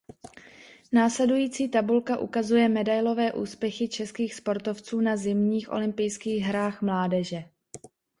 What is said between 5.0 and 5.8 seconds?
na zimních